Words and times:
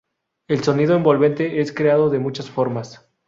El 0.47 0.63
sonido 0.63 0.95
envolvente 0.95 1.61
es 1.61 1.71
creado 1.71 2.09
de 2.09 2.17
muchas 2.17 2.49
formas. 2.49 3.07